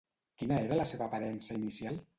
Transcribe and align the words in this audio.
Quina 0.41 0.57
era 0.63 0.79
la 0.81 0.87
seva 0.93 1.07
aparença 1.11 1.57
inicial? 1.63 2.07